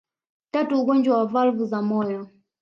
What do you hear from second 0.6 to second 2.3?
magonjwa ya valvu za moyo